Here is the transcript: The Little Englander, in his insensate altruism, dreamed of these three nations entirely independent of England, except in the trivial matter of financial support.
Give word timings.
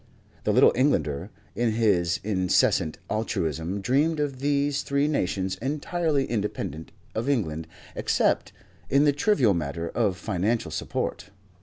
The 0.45 0.51
Little 0.51 0.71
Englander, 0.73 1.29
in 1.53 1.73
his 1.73 2.19
insensate 2.23 2.97
altruism, 3.07 3.81
dreamed 3.81 4.19
of 4.19 4.39
these 4.39 4.81
three 4.81 5.07
nations 5.07 5.57
entirely 5.61 6.25
independent 6.25 6.91
of 7.13 7.29
England, 7.29 7.67
except 7.95 8.51
in 8.89 9.03
the 9.03 9.13
trivial 9.13 9.53
matter 9.53 9.89
of 9.89 10.17
financial 10.17 10.71
support. 10.71 11.29